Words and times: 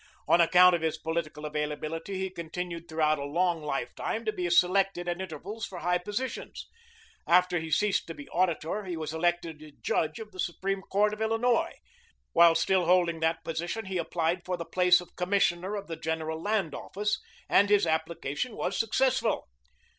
On 0.27 0.41
account 0.41 0.73
of 0.73 0.81
his 0.81 0.97
political 0.97 1.45
availability 1.45 2.17
he 2.17 2.31
continued 2.31 2.89
throughout 2.89 3.19
a 3.19 3.23
long 3.23 3.61
lifetime 3.63 4.25
to 4.25 4.33
be 4.33 4.49
selected 4.49 5.07
at 5.07 5.21
intervals 5.21 5.63
for 5.67 5.77
high 5.77 5.99
positions. 5.99 6.65
After 7.27 7.59
he 7.59 7.69
ceased 7.69 8.07
to 8.07 8.15
be 8.15 8.27
Auditor 8.29 8.85
he 8.85 8.97
was 8.97 9.13
elected 9.13 9.61
a 9.61 9.69
judge 9.69 10.17
of 10.17 10.31
the 10.31 10.39
Supreme 10.39 10.81
Court 10.81 11.13
of 11.13 11.21
Illinois; 11.21 11.75
while 12.33 12.55
still 12.55 12.85
holding 12.87 13.19
that 13.19 13.43
position 13.43 13.85
he 13.85 13.99
applied 13.99 14.43
for 14.43 14.57
the 14.57 14.65
place 14.65 15.01
of 15.01 15.15
Commissioner 15.15 15.75
of 15.75 15.85
the 15.85 15.97
General 15.97 16.41
Land 16.41 16.73
Office, 16.73 17.19
and 17.47 17.69
his 17.69 17.85
application 17.85 18.55
was 18.55 18.75
successful. 18.79 19.49